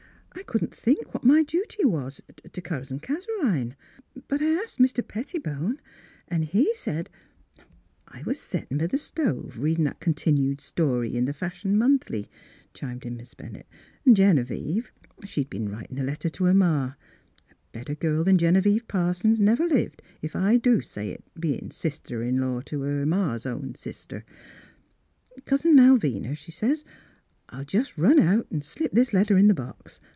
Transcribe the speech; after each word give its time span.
I 0.33 0.43
couldn't 0.43 0.73
think 0.73 1.13
what 1.13 1.23
my 1.23 1.43
duty 1.43 1.85
was 1.85 2.21
to— 2.37 2.49
to 2.49 2.61
Cousin 2.61 2.99
Caroline. 2.99 3.75
But 4.27 4.41
I 4.41 4.47
asked 4.61 4.79
Mr. 4.79 5.05
Pettibone, 5.05 5.79
and 6.29 6.43
he 6.43 6.73
said 6.73 7.09
—""I 8.07 8.23
was 8.23 8.39
settin' 8.39 8.77
b' 8.77 8.87
the 8.87 8.97
stove 8.97 9.59
readin' 9.59 9.83
that 9.83 9.99
continued 9.99 10.59
story 10.59 11.15
in 11.15 11.25
the 11.25 11.33
Fashion 11.33 11.77
Monthly," 11.77 12.27
chimed 12.73 13.05
in 13.05 13.15
Miss 13.17 13.33
Bennett," 13.33 13.67
An' 14.05 14.15
Genevieve, 14.15 14.91
she'd 15.25 15.49
been 15.49 15.69
writin' 15.69 15.99
a 15.99 16.03
letter 16.03 16.29
to 16.29 16.45
her 16.45 16.53
ma.— 16.53 16.93
A 17.51 17.55
better 17.71 17.95
girl 17.95 18.23
than 18.23 18.37
Genevieve 18.37 18.87
Parsons 18.87 19.39
never 19.39 19.67
lived 19.67 20.01
if 20.21 20.35
I 20.35 20.57
do 20.57 20.81
say 20.81 21.11
it, 21.11 21.23
bein' 21.39 21.71
sister 21.71 22.23
in 22.23 22.41
law 22.41 22.61
to 22.61 22.81
her 22.81 23.05
ma's 23.05 23.45
own 23.45 23.75
sister. 23.75 24.25
"'Cousin 25.45 25.75
Malvina,' 25.75 26.35
she 26.35 26.51
says,' 26.51 26.83
I'll 27.49 27.65
just 27.65 27.97
run 27.97 28.17
out 28.19 28.47
an' 28.49 28.61
slip 28.63 28.91
this 28.93 29.13
letter 29.13 29.37
in 29.37 29.47
the 29.47 29.53
box. 29.53 30.01